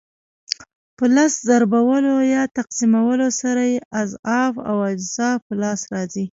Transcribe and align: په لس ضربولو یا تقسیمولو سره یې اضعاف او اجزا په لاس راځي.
په 0.97 1.05
لس 1.15 1.33
ضربولو 1.47 2.15
یا 2.33 2.43
تقسیمولو 2.57 3.27
سره 3.41 3.61
یې 3.71 3.79
اضعاف 4.01 4.53
او 4.69 4.75
اجزا 4.91 5.29
په 5.45 5.53
لاس 5.61 5.81
راځي. 5.93 6.25